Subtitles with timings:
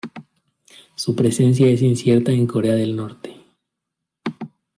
[0.95, 3.39] Su presencia es incierta en Corea del Norte.